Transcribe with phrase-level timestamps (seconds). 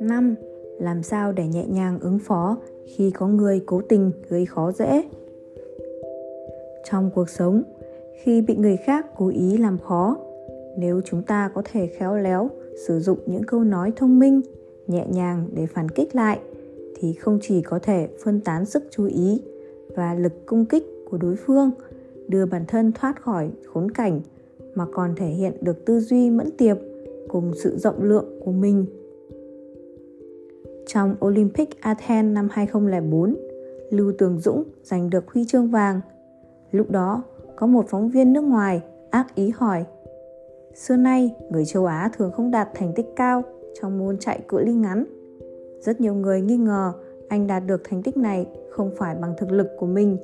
[0.00, 0.34] năm,
[0.78, 5.02] làm sao để nhẹ nhàng ứng phó khi có người cố tình gây khó dễ?
[6.84, 7.62] Trong cuộc sống,
[8.22, 10.16] khi bị người khác cố ý làm khó,
[10.76, 12.50] nếu chúng ta có thể khéo léo
[12.86, 14.40] sử dụng những câu nói thông minh,
[14.86, 16.38] nhẹ nhàng để phản kích lại,
[16.96, 19.42] thì không chỉ có thể phân tán sức chú ý
[19.96, 21.70] và lực công kích của đối phương,
[22.28, 24.20] đưa bản thân thoát khỏi khốn cảnh
[24.78, 26.76] mà còn thể hiện được tư duy mẫn tiệp
[27.28, 28.86] cùng sự rộng lượng của mình.
[30.86, 33.36] Trong Olympic Athens năm 2004,
[33.90, 36.00] Lưu Tường Dũng giành được huy chương vàng.
[36.70, 37.22] Lúc đó,
[37.56, 39.84] có một phóng viên nước ngoài ác ý hỏi
[40.74, 43.42] Xưa nay, người châu Á thường không đạt thành tích cao
[43.80, 45.04] trong môn chạy cự ly ngắn.
[45.80, 46.92] Rất nhiều người nghi ngờ
[47.28, 50.16] anh đạt được thành tích này không phải bằng thực lực của mình,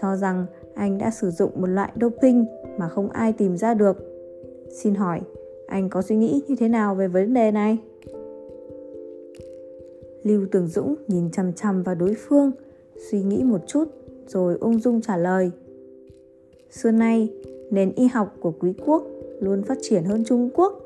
[0.00, 2.46] cho rằng anh đã sử dụng một loại doping
[2.78, 3.96] mà không ai tìm ra được.
[4.70, 5.20] Xin hỏi,
[5.66, 7.78] anh có suy nghĩ như thế nào về vấn đề này?
[10.22, 12.50] Lưu Tường Dũng nhìn chằm chằm vào đối phương,
[13.10, 13.84] suy nghĩ một chút
[14.26, 15.50] rồi ung dung trả lời.
[16.70, 17.32] Xưa nay,
[17.70, 19.06] nền y học của quý quốc
[19.40, 20.80] luôn phát triển hơn Trung Quốc,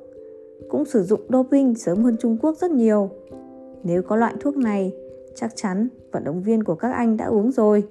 [0.69, 3.11] cũng sử dụng doping sớm hơn Trung Quốc rất nhiều.
[3.83, 4.95] Nếu có loại thuốc này,
[5.35, 7.85] chắc chắn vận động viên của các anh đã uống rồi.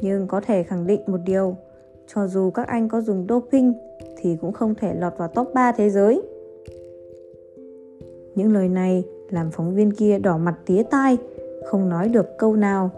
[0.00, 1.56] Nhưng có thể khẳng định một điều,
[2.14, 3.72] cho dù các anh có dùng doping
[4.16, 6.22] thì cũng không thể lọt vào top 3 thế giới.
[8.34, 11.18] Những lời này làm phóng viên kia đỏ mặt tía tai,
[11.64, 12.90] không nói được câu nào.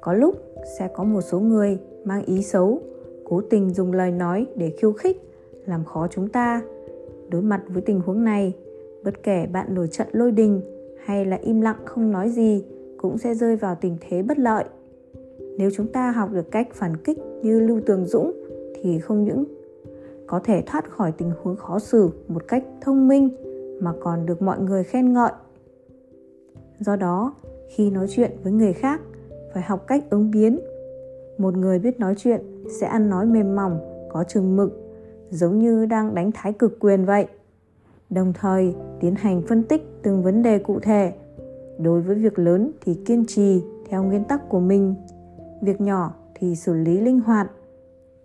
[0.00, 0.34] Có lúc
[0.78, 2.80] sẽ có một số người mang ý xấu,
[3.24, 5.16] cố tình dùng lời nói để khiêu khích,
[5.66, 6.62] làm khó chúng ta.
[7.28, 8.52] Đối mặt với tình huống này,
[9.04, 10.60] bất kể bạn nổi trận lôi đình
[11.04, 12.64] hay là im lặng không nói gì
[12.96, 14.64] cũng sẽ rơi vào tình thế bất lợi.
[15.58, 18.32] Nếu chúng ta học được cách phản kích như Lưu Tường Dũng
[18.74, 19.44] thì không những
[20.26, 23.30] có thể thoát khỏi tình huống khó xử một cách thông minh
[23.80, 25.32] mà còn được mọi người khen ngợi.
[26.80, 27.34] Do đó,
[27.68, 29.00] khi nói chuyện với người khác,
[29.54, 30.58] phải học cách ứng biến.
[31.38, 32.40] Một người biết nói chuyện
[32.80, 33.78] sẽ ăn nói mềm mỏng,
[34.12, 34.72] có chừng mực,
[35.30, 37.26] giống như đang đánh thái cực quyền vậy.
[38.10, 41.12] Đồng thời, tiến hành phân tích từng vấn đề cụ thể.
[41.78, 44.94] Đối với việc lớn thì kiên trì theo nguyên tắc của mình,
[45.62, 47.50] việc nhỏ thì xử lý linh hoạt.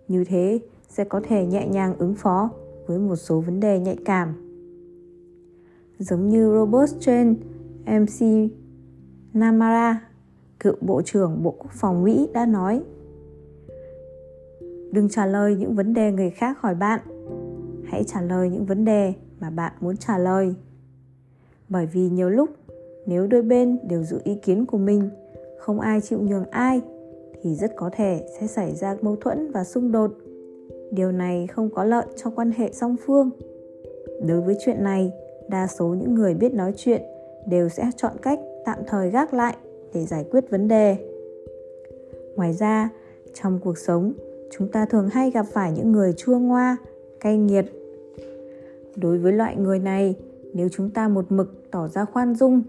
[0.08, 2.50] Như thế sẽ có thể nhẹ nhàng ứng phó
[2.86, 4.34] với một số vấn đề nhạy cảm.
[5.98, 7.36] Giống như Robert Chen,
[7.86, 8.50] MC
[9.32, 10.08] Namara,
[10.60, 12.82] cựu Bộ trưởng Bộ Quốc phòng Mỹ đã nói.
[14.92, 17.00] Đừng trả lời những vấn đề người khác hỏi bạn.
[17.84, 20.54] Hãy trả lời những vấn đề mà bạn muốn trả lời.
[21.68, 22.50] Bởi vì nhiều lúc
[23.06, 25.10] nếu đôi bên đều giữ ý kiến của mình
[25.58, 26.80] Không ai chịu nhường ai
[27.42, 30.10] thì rất có thể sẽ xảy ra mâu thuẫn và xung đột.
[30.90, 33.30] Điều này không có lợi cho quan hệ song phương.
[34.26, 35.12] Đối với chuyện này,
[35.48, 37.02] đa số những người biết nói chuyện
[37.46, 39.56] đều sẽ chọn cách tạm thời gác lại
[39.94, 40.96] để giải quyết vấn đề.
[42.36, 42.90] Ngoài ra
[43.34, 44.12] trong cuộc sống
[44.50, 46.76] chúng ta thường hay gặp phải những người chua ngoa
[47.20, 47.64] cay nghiệt.
[48.96, 50.14] Đối với loại người này
[50.52, 52.62] nếu chúng ta một mực tỏ ra khoan dung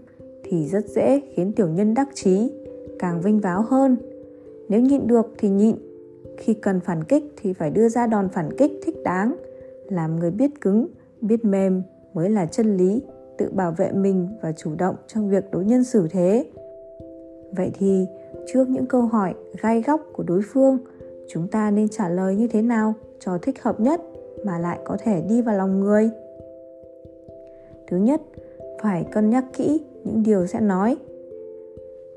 [0.44, 2.52] thì rất dễ khiến tiểu nhân đắc chí
[2.98, 3.96] càng vinh váo hơn
[4.68, 5.76] nếu nhịn được thì nhịn.
[6.38, 9.36] Khi cần phản kích thì phải đưa ra đòn phản kích thích đáng,
[9.90, 10.86] làm người biết cứng,
[11.20, 11.82] biết mềm
[12.14, 13.02] mới là chân lý,
[13.38, 16.46] tự bảo vệ mình và chủ động trong việc đối nhân xử thế.
[17.56, 18.06] Vậy thì
[18.46, 20.78] trước những câu hỏi, gai góc của đối phương,
[21.28, 24.00] chúng ta nên trả lời như thế nào cho thích hợp nhất
[24.44, 26.10] mà lại có thể đi vào lòng người?
[27.86, 28.20] Thứ nhất,
[28.82, 30.96] phải cân nhắc kỹ những điều sẽ nói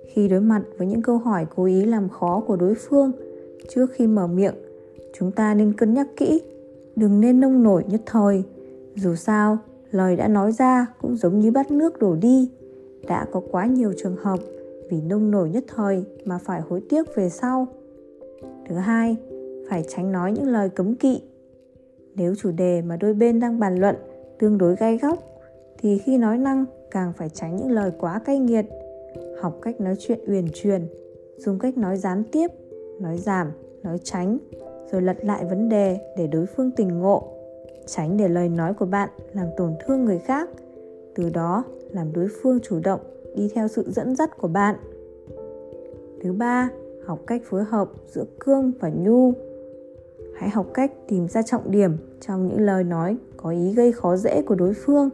[0.07, 3.12] khi đối mặt với những câu hỏi cố ý làm khó của đối phương.
[3.69, 4.56] Trước khi mở miệng,
[5.19, 6.41] chúng ta nên cân nhắc kỹ,
[6.95, 8.44] đừng nên nông nổi nhất thời.
[8.95, 9.57] Dù sao,
[9.91, 12.51] lời đã nói ra cũng giống như bắt nước đổ đi.
[13.07, 14.40] Đã có quá nhiều trường hợp
[14.90, 17.68] vì nông nổi nhất thời mà phải hối tiếc về sau.
[18.69, 19.18] Thứ hai,
[19.69, 21.22] phải tránh nói những lời cấm kỵ.
[22.15, 23.95] Nếu chủ đề mà đôi bên đang bàn luận
[24.39, 25.24] tương đối gai góc,
[25.77, 28.65] thì khi nói năng càng phải tránh những lời quá cay nghiệt
[29.42, 30.88] học cách nói chuyện uyển chuyển,
[31.38, 32.48] dùng cách nói gián tiếp,
[33.00, 33.51] nói giảm,
[33.84, 34.38] nói tránh,
[34.92, 37.34] rồi lật lại vấn đề để đối phương tình ngộ.
[37.86, 40.50] Tránh để lời nói của bạn làm tổn thương người khác,
[41.16, 43.00] từ đó làm đối phương chủ động
[43.36, 44.75] đi theo sự dẫn dắt của bạn.
[46.22, 46.69] Thứ ba,
[47.06, 49.34] học cách phối hợp giữa cương và nhu.
[50.36, 54.16] Hãy học cách tìm ra trọng điểm trong những lời nói có ý gây khó
[54.16, 55.10] dễ của đối phương,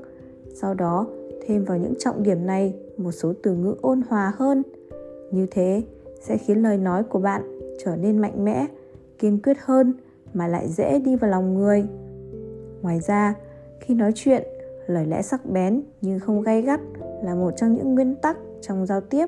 [0.54, 1.08] sau đó
[1.48, 4.64] thêm vào những trọng điểm này một số từ ngữ ôn hòa hơn.
[5.32, 5.84] Như thế
[6.22, 8.68] sẽ khiến lời nói của bạn trở nên mạnh mẽ,
[9.20, 9.94] kiên quyết hơn
[10.34, 11.86] mà lại dễ đi vào lòng người.
[12.82, 13.36] Ngoài ra,
[13.80, 14.44] khi nói chuyện,
[14.88, 16.80] lời lẽ sắc bén nhưng không gay gắt
[17.24, 19.26] là một trong những nguyên tắc trong giao tiếp.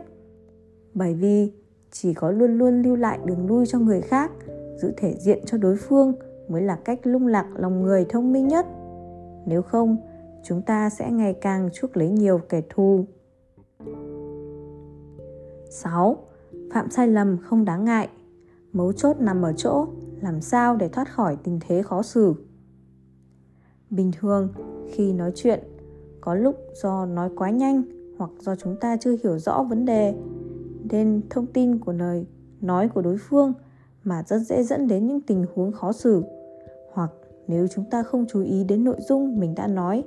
[0.93, 1.51] Bởi vì
[1.91, 4.31] chỉ có luôn luôn lưu lại đường lui cho người khác,
[4.77, 6.13] giữ thể diện cho đối phương
[6.47, 8.65] mới là cách lung lạc lòng người thông minh nhất.
[9.45, 9.97] Nếu không
[10.47, 13.05] chúng ta sẽ ngày càng chuốc lấy nhiều kẻ thù
[15.69, 16.17] 6.
[16.73, 18.09] Phạm sai lầm không đáng ngại.
[18.73, 19.87] Mấu chốt nằm ở chỗ
[20.21, 22.33] làm sao để thoát khỏi tình thế khó xử.
[23.89, 24.49] Bình thường,
[24.91, 25.59] khi nói chuyện,
[26.21, 27.83] có lúc do nói quá nhanh
[28.17, 30.15] hoặc do chúng ta chưa hiểu rõ vấn đề
[30.89, 32.25] nên thông tin của lời
[32.61, 33.53] nói của đối phương
[34.03, 36.23] mà rất dễ dẫn đến những tình huống khó xử
[36.93, 37.11] hoặc
[37.47, 40.03] nếu chúng ta không chú ý đến nội dung mình đã nói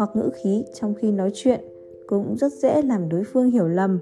[0.00, 1.60] hoặc ngữ khí trong khi nói chuyện
[2.06, 3.98] cũng rất dễ làm đối phương hiểu lầm.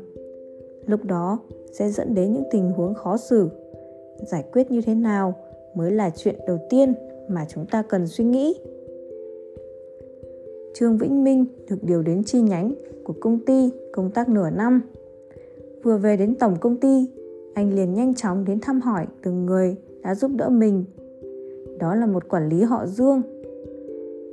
[0.86, 1.38] Lúc đó
[1.72, 3.48] sẽ dẫn đến những tình huống khó xử.
[4.26, 5.34] Giải quyết như thế nào
[5.74, 6.94] mới là chuyện đầu tiên
[7.28, 8.54] mà chúng ta cần suy nghĩ.
[10.74, 12.74] Trương vĩnh minh được điều đến chi nhánh
[13.04, 14.80] của công ty công tác nửa năm.
[15.82, 17.06] Vừa về đến tổng công ty,
[17.54, 20.84] anh liền nhanh chóng đến thăm hỏi từng người đã giúp đỡ mình.
[21.78, 23.22] Đó là một quản lý họ dương.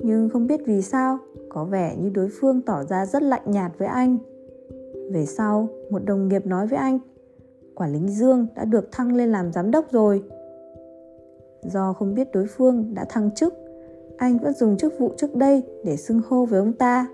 [0.04, 1.20] Nhưng không biết vì sao
[1.56, 4.18] có vẻ như đối phương tỏ ra rất lạnh nhạt với anh.
[5.12, 7.00] Về sau, một đồng nghiệp nói với anh
[7.76, 10.24] quản lý dương đã được thăng lên làm giám đốc rồi.
[11.64, 13.54] Do không biết đối phương đã thăng chức,
[14.18, 17.08] anh vẫn dùng chức vụ trước đây để xưng hô với ông ta.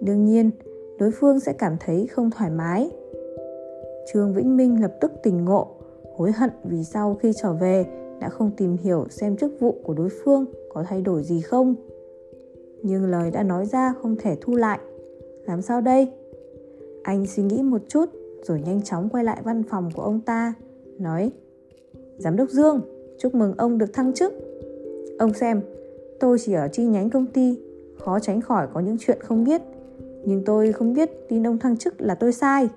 [0.00, 0.50] Đương nhiên,
[0.98, 2.90] đối phương sẽ cảm thấy không thoải mái.
[4.12, 5.68] Trương vĩnh minh lập tức tỉnh ngộ,
[6.16, 7.86] hối hận vì sau khi trở về
[8.20, 10.44] đã không tìm hiểu xem chức vụ của đối phương
[10.74, 11.74] có thay đổi gì không
[12.86, 14.78] nhưng lời đã nói ra không thể thu lại.
[15.46, 16.12] Làm sao đây?
[17.02, 18.04] Anh suy nghĩ một chút,
[18.42, 20.54] rồi nhanh chóng quay lại văn phòng của ông ta,
[20.98, 21.30] nói,
[22.18, 22.80] giám đốc dương,
[23.18, 24.32] chúc mừng ông được thăng chức.
[25.18, 25.60] Ông xem,
[26.20, 27.60] tôi chỉ ở chi nhánh công ty,
[27.98, 29.62] khó tránh khỏi có những chuyện không biết.
[30.24, 32.68] Nhưng tôi không biết tin ông thăng chức là tôi sai.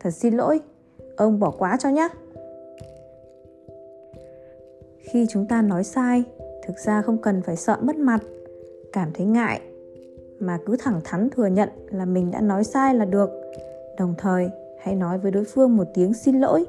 [0.00, 0.60] Thật xin lỗi,
[1.16, 2.08] ông bỏ quá cho nhé
[5.12, 6.24] khi chúng ta nói sai,
[6.62, 8.22] thực ra không cần phải sợ mất mặt
[8.92, 9.60] cảm thấy ngại,
[10.40, 13.30] mà cứ thẳng thắn thừa nhận là mình đã nói sai là được.
[13.98, 14.50] Đồng thời,
[14.80, 16.64] hãy nói với đối phương một tiếng xin lỗi.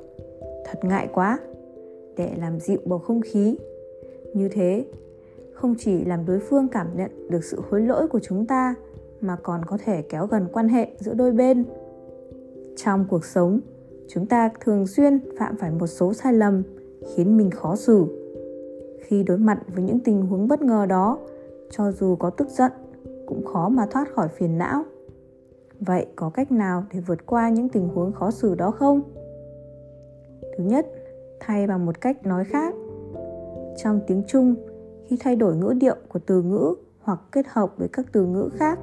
[0.66, 1.40] Thật ngại quá,
[2.18, 3.56] để làm dịu bầu không khí.
[4.34, 4.86] Như thế,
[5.54, 8.76] không chỉ làm đối phương cảm nhận được sự hối lỗi của chúng ta,
[9.22, 11.66] mà còn có thể kéo gần quan hệ giữa đôi bên.
[12.76, 13.60] Trong cuộc sống,
[14.08, 16.64] chúng ta thường xuyên phạm phải một số sai lầm,
[17.16, 18.06] khiến mình khó xử.
[19.02, 21.20] Khi đối mặt với những tình huống bất ngờ đó
[21.78, 22.72] cho dù có tức giận,
[23.26, 24.84] cũng khó mà thoát khỏi phiền não.
[25.80, 29.02] Vậy có cách nào để vượt qua những tình huống khó xử đó không?
[30.58, 30.88] Thứ nhất,
[31.40, 32.74] thay bằng một cách nói khác.
[33.78, 34.56] Trong tiếng trung,
[35.06, 38.50] khi thay đổi ngữ điệu của từ ngữ hoặc kết hợp với các từ ngữ
[38.54, 38.80] khác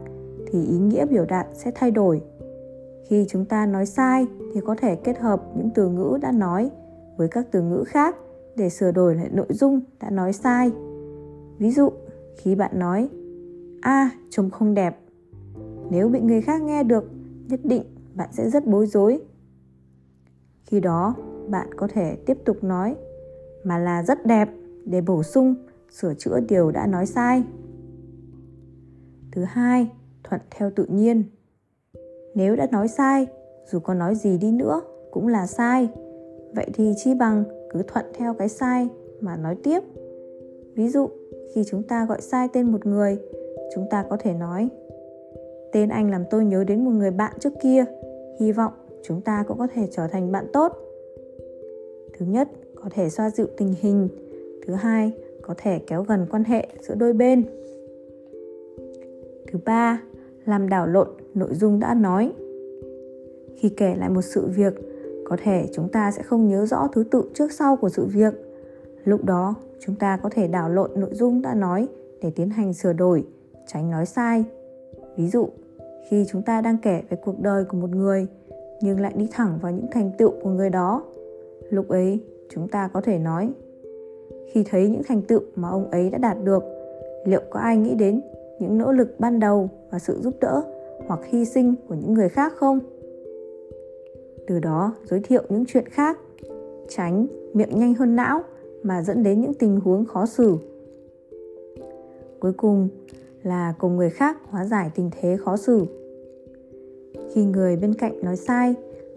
[0.47, 2.23] thì ý nghĩa biểu đạt sẽ thay đổi.
[3.09, 6.71] Khi chúng ta nói sai thì có thể kết hợp những từ ngữ đã nói
[7.17, 8.17] với các từ ngữ khác
[8.57, 10.73] để sửa đổi lại nội dung đã nói sai.
[11.59, 11.91] Ví dụ
[12.43, 13.09] khi bạn nói
[13.81, 14.99] a à, trông không đẹp.
[15.91, 17.05] Nếu bị người khác nghe được
[17.49, 17.83] nhất định
[18.15, 19.21] bạn sẽ rất bối rối.
[20.63, 21.15] Khi đó
[21.49, 22.97] bạn có thể tiếp tục nói
[23.65, 24.49] mà là rất đẹp
[24.85, 25.55] để bổ sung
[25.91, 27.43] sửa chữa điều đã nói sai.
[29.33, 29.91] Thứ hai
[30.25, 31.25] thuận theo tự nhiên.
[32.35, 33.27] Nếu đã nói sai
[33.73, 35.89] dù có nói gì đi nữa cũng là sai.
[36.55, 38.89] Vậy thì chi bằng cứ thuận theo cái sai
[39.21, 39.81] mà nói tiếp.
[40.75, 41.09] Ví dụ
[41.55, 43.19] khi chúng ta gọi sai tên một người,
[43.75, 44.69] chúng ta có thể nói,
[45.73, 47.85] tên anh làm tôi nhớ đến một người bạn trước kia,
[48.41, 50.73] hy vọng chúng ta cũng có thể trở thành bạn tốt.
[52.19, 54.09] Thứ nhất, có thể xoa dịu tình hình.
[54.67, 57.45] Thứ hai, có thể kéo gần quan hệ giữa đôi bên.
[59.53, 60.03] Thứ ba,
[60.45, 62.33] làm đảo lộn nội dung đã nói.
[63.57, 64.75] Khi kể lại một sự việc,
[65.25, 68.35] có thể chúng ta sẽ không nhớ rõ thứ tự trước sau của sự việc.
[69.05, 71.89] Lúc đó chúng ta có thể đảo lộn nội dung đã nói
[72.23, 73.25] để tiến hành sửa đổi,
[73.67, 74.45] tránh nói sai.
[75.17, 75.49] Ví dụ,
[76.09, 78.27] khi chúng ta đang kể về cuộc đời của một người
[78.83, 81.05] nhưng lại đi thẳng vào những thành tựu của người đó,
[81.71, 83.53] lúc ấy chúng ta có thể nói,
[84.53, 86.65] khi thấy những thành tựu mà ông ấy đã đạt được,
[87.25, 88.21] liệu có ai nghĩ đến
[88.59, 90.63] những nỗ lực ban đầu và sự giúp đỡ
[91.07, 92.79] hoặc hy sinh của những người khác không?
[94.47, 96.19] Từ đó, giới thiệu những chuyện khác,
[96.89, 98.43] tránh miệng nhanh hơn não
[98.83, 100.57] mà dẫn đến những tình huống khó xử.
[102.41, 102.89] Cuối cùng
[103.43, 105.87] là cùng người khác hóa giải tình thế khó xử.
[107.35, 108.75] Khi người bên cạnh nói sai,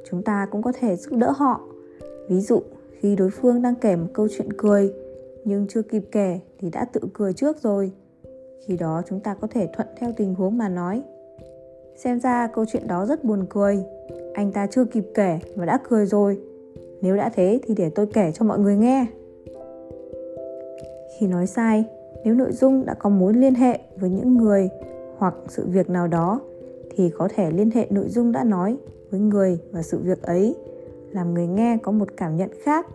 [0.10, 1.62] chúng ta cũng có thể giúp đỡ họ.
[2.30, 2.62] Ví dụ,
[3.00, 4.94] khi đối phương đang kể một câu chuyện cười,
[5.46, 7.92] nhưng chưa kịp kể thì đã tự cười trước rồi.
[8.66, 11.02] Khi đó chúng ta có thể thuận theo tình huống mà nói.
[11.96, 13.84] Xem ra câu chuyện đó rất buồn cười.
[14.34, 16.40] Anh ta chưa kịp kể mà đã cười rồi.
[17.02, 19.06] Nếu đã thế thì để tôi kể cho mọi người nghe
[21.20, 21.86] khi nói sai,
[22.24, 24.70] nếu nội dung đã có mối liên hệ với những người
[25.18, 26.42] hoặc sự việc nào đó,
[26.96, 28.78] thì có thể liên hệ nội dung đã nói
[29.12, 30.56] với người và sự việc ấy,
[31.12, 32.88] làm người nghe có một cảm nhận khác,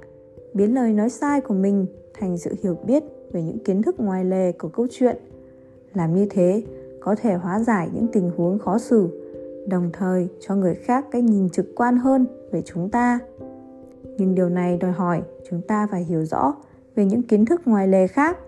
[0.55, 4.25] biến lời nói sai của mình thành sự hiểu biết về những kiến thức ngoài
[4.25, 5.17] lề của câu chuyện.
[5.95, 6.63] Làm như thế
[7.01, 9.09] có thể hóa giải những tình huống khó xử,
[9.69, 13.19] đồng thời cho người khác cái nhìn trực quan hơn về chúng ta.
[14.19, 16.55] Nhưng điều này đòi hỏi chúng ta phải hiểu rõ
[16.99, 18.39] về những kiến thức ngoài lề khác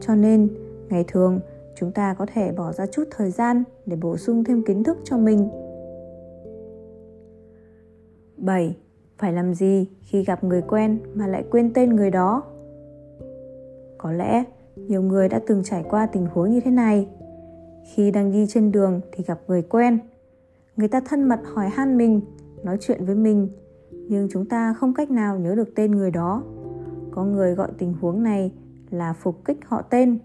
[0.00, 0.48] cho nên
[0.88, 1.40] ngày thường
[1.74, 4.98] chúng ta có thể bỏ ra chút thời gian để bổ sung thêm kiến thức
[5.04, 5.48] cho mình
[8.36, 8.76] 7.
[9.18, 12.42] Phải làm gì khi gặp người quen mà lại quên tên người đó?
[13.98, 14.44] Có lẽ
[14.76, 17.08] nhiều người đã từng trải qua tình huống như thế này.
[17.94, 19.98] Khi đang đi trên đường thì gặp người quen.
[20.76, 22.20] Người ta thân mật hỏi han mình,
[22.64, 23.48] nói chuyện với mình,
[23.90, 26.42] nhưng chúng ta không cách nào nhớ được tên người đó.
[27.16, 28.52] Có người gọi tình huống này
[28.90, 30.18] là phục kích họ tên,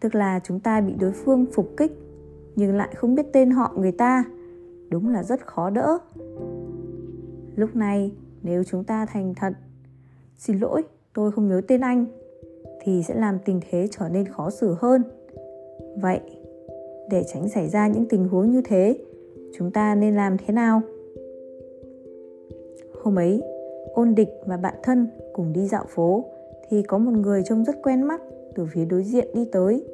[0.00, 1.92] tức là chúng ta bị đối phương phục kích
[2.56, 4.24] nhưng lại không biết tên họ người ta.
[4.90, 5.98] Đúng là rất khó đỡ.
[7.56, 8.12] Lúc này,
[8.42, 9.52] nếu chúng ta thành thật,
[10.36, 10.82] xin lỗi,
[11.14, 12.06] tôi không nhớ tên anh,
[12.82, 15.02] thì sẽ làm tình thế trở nên khó xử hơn.
[15.96, 16.20] Vậy,
[17.10, 18.98] để tránh xảy ra những tình huống như thế,
[19.58, 20.82] chúng ta nên làm thế nào?
[23.02, 23.42] Hôm ấy,
[23.94, 26.24] ôn địch và bạn thân cùng đi dạo phố
[26.68, 28.20] thì có một người trông rất quen mắt
[28.54, 29.84] từ phía đối diện đi tới.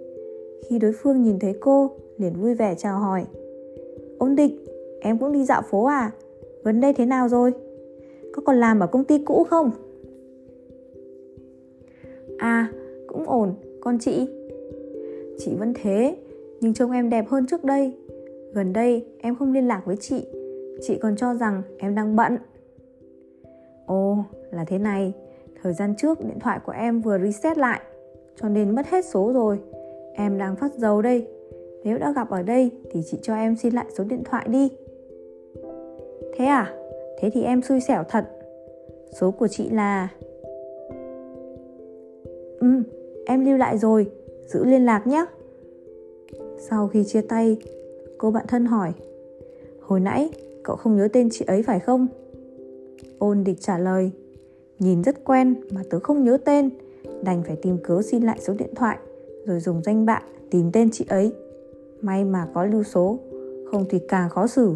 [0.69, 3.25] Khi đối phương nhìn thấy cô, liền vui vẻ chào hỏi.
[4.19, 4.53] Ôn địch,
[5.01, 6.11] em cũng đi dạo phố à?
[6.65, 7.53] Gần đây thế nào rồi?
[8.33, 9.71] Có còn làm ở công ty cũ không?
[12.39, 12.73] À,
[13.07, 14.29] cũng ổn, con chị?
[15.39, 16.17] Chị vẫn thế,
[16.61, 17.93] nhưng trông em đẹp hơn trước đây.
[18.53, 20.27] Gần đây em không liên lạc với chị,
[20.81, 22.37] chị còn cho rằng em đang bận.
[23.87, 24.19] Ồ,
[24.51, 25.13] là thế này,
[25.63, 27.81] thời gian trước điện thoại của em vừa reset lại,
[28.41, 29.61] cho nên mất hết số rồi.
[30.15, 31.27] Em đang phát dầu đây.
[31.85, 34.71] Nếu đã gặp ở đây thì chị cho em xin lại số điện thoại đi.
[36.37, 36.75] Thế à?
[37.21, 38.25] Thế thì em xui xẻo thật.
[39.21, 40.09] Số của chị là...
[42.61, 42.83] Ừ,
[43.27, 44.11] em lưu lại rồi,
[44.47, 45.27] giữ liên lạc nhé.
[46.59, 47.57] Sau khi chia tay,
[48.19, 48.93] cô bạn thân hỏi
[49.87, 50.31] Hồi nãy
[50.63, 52.07] cậu không nhớ tên chị ấy phải không?
[53.19, 54.11] Ôn địch trả lời,
[54.79, 56.71] Nhìn rất quen mà tớ không nhớ tên.
[57.23, 58.99] Đành phải tìm cớ xin lại số điện thoại,
[59.47, 61.33] Rồi dùng danh bạn tìm tên chị ấy.
[62.01, 63.19] May mà có lưu số,
[63.71, 64.75] Không thì càng khó xử.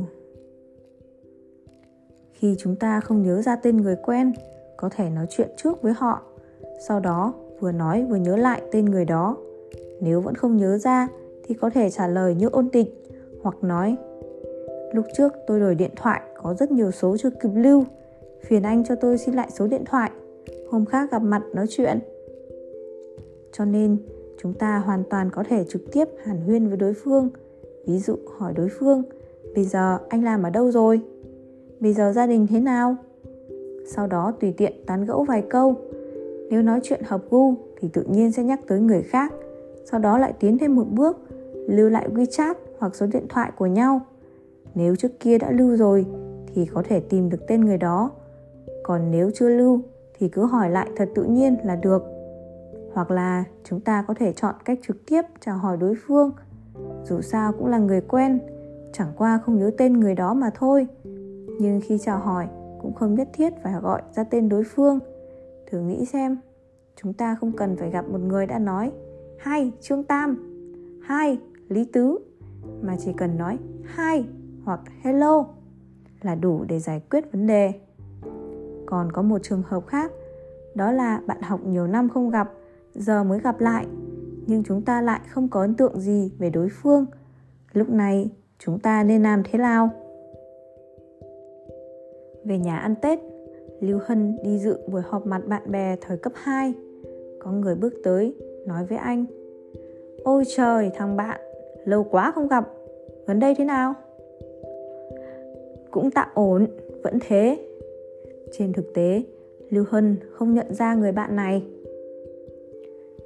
[2.32, 4.32] Khi chúng ta không nhớ ra tên người quen,
[4.76, 6.22] có thể nói chuyện trước với họ,
[6.88, 9.36] sau đó vừa nói vừa nhớ lại tên người đó.
[10.00, 11.08] Nếu vẫn không nhớ ra
[11.44, 13.04] thì có thể trả lời như ôn tịch
[13.42, 13.96] hoặc nói,
[14.92, 17.84] lúc trước tôi đổi điện thoại, có rất nhiều số chưa kịp lưu
[18.44, 20.10] phiền anh cho tôi xin lại số điện thoại.
[20.70, 21.98] Hôm khác gặp mặt nói chuyện.
[23.52, 23.96] Cho nên,
[24.42, 27.28] chúng ta hoàn toàn có thể trực tiếp hàn huyên với đối phương.
[27.86, 29.02] Ví dụ, hỏi đối phương,
[29.54, 31.00] bây giờ anh làm ở đâu rồi?
[31.80, 32.96] Bây giờ gia đình thế nào?
[33.86, 35.74] Sau đó tùy tiện tán gẫu vài câu.
[36.50, 39.32] Nếu nói chuyện hợp gu thì tự nhiên sẽ nhắc tới người khác.
[39.84, 41.18] Sau đó lại tiến thêm một bước,
[41.68, 44.00] lưu lại WeChat hoặc số điện thoại của nhau.
[44.74, 46.06] Nếu trước kia đã lưu rồi
[46.54, 48.10] thì có thể tìm được tên người đó
[48.90, 49.80] còn nếu chưa lưu,
[50.18, 52.02] thì cứ hỏi lại thật tự nhiên là được.
[52.94, 56.30] Hoặc là chúng ta có thể chọn cách trực tiếp chào hỏi đối phương.
[57.04, 58.40] Dù sao cũng là người quen,
[58.92, 60.86] chẳng qua không nhớ tên người đó mà thôi.
[61.60, 62.48] Nhưng khi chào hỏi,
[62.80, 64.98] cũng không nhất thiết phải gọi ra tên đối phương.
[65.70, 66.38] Thử nghĩ xem,
[66.96, 68.92] chúng ta không cần phải gặp một người đã nói
[69.38, 70.36] hai trương tam.
[71.02, 72.18] Hai lý tứ.
[72.82, 74.24] Mà chỉ cần nói hai
[74.64, 75.46] hoặc hello
[76.22, 77.72] là đủ để giải quyết vấn đề
[78.90, 80.12] còn có một trường hợp khác
[80.74, 82.52] đó là bạn học nhiều năm không gặp
[82.94, 83.86] giờ mới gặp lại
[84.46, 87.06] nhưng chúng ta lại không có ấn tượng gì về đối phương
[87.72, 89.90] lúc này chúng ta nên làm thế nào
[92.44, 93.18] về nhà ăn Tết,
[93.80, 96.74] Lưu Hân đi dự buổi họp mặt bạn bè thời cấp 2.
[97.38, 98.34] Có người bước tới,
[98.66, 99.24] nói với anh
[100.24, 101.40] Ôi trời thằng bạn,
[101.84, 102.68] lâu quá không gặp,
[103.26, 103.94] gần đây thế nào?
[105.90, 106.66] Cũng tạm ổn,
[107.02, 107.69] vẫn thế.
[108.52, 109.22] Trên thực tế,
[109.70, 111.62] Lưu Hân không nhận ra người bạn này.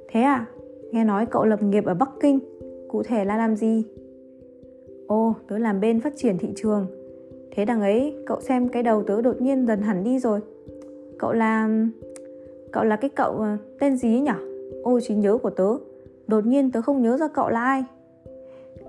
[0.09, 0.45] Thế à?
[0.91, 2.39] Nghe nói cậu lập nghiệp ở Bắc Kinh,
[2.87, 3.83] cụ thể là làm gì?
[5.07, 6.87] Ô, tớ làm bên phát triển thị trường,
[7.55, 10.39] Thế đằng ấy cậu xem cái đầu tớ đột nhiên dần hẳn đi rồi.
[11.19, 11.91] Cậu làm...
[12.71, 14.31] cậu là cái cậu ờ, tên gì nhỉ?
[14.83, 15.67] Ôi trí nhớ của tớ.
[16.27, 17.83] Đột nhiên tớ không nhớ ra cậu là ai.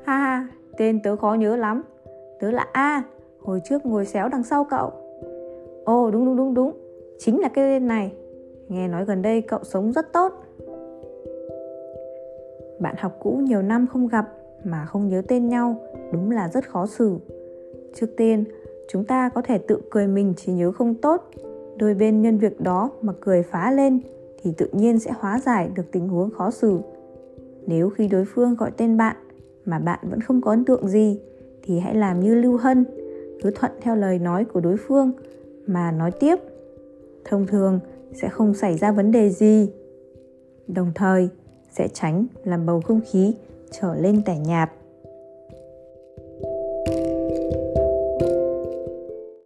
[0.05, 1.83] Ha ha tên tớ khó nhớ lắm.
[2.41, 3.03] Tớ là a
[3.41, 4.93] hồi trước ngồi xéo đằng sau cậu
[5.87, 6.73] ồ, đúng đúng đúng đúng.
[7.19, 8.13] Chính là cái tên này.
[8.69, 10.33] Nghe nói gần đây cậu sống rất tốt.
[12.81, 14.27] Bạn học cũ nhiều năm không gặp
[14.65, 15.77] mà không nhớ tên nhau,
[16.13, 17.17] đúng là rất khó xử.
[17.95, 18.45] Trước tiên,
[18.89, 21.31] chúng ta có thể tự cười mình chỉ nhớ không tốt.
[21.77, 24.01] Đôi bên nhân việc đó mà cười phá lên
[24.43, 26.79] thì tự nhiên sẽ hóa giải được tình huống khó xử.
[27.67, 29.17] Nếu khi đối phương gọi tên bạn
[29.65, 31.21] mà bạn vẫn không có ấn tượng gì
[31.63, 32.85] thì hãy làm như lưu hân
[33.43, 35.13] cứ thuận theo lời nói của đối phương
[35.67, 36.37] mà nói tiếp.
[37.25, 37.81] Thông thường
[38.15, 39.71] sẽ không xảy ra vấn đề gì.
[40.69, 41.29] Đồng thời
[41.71, 43.35] sẽ tránh làm bầu không khí
[43.71, 44.71] trở lên tẻ nhạt.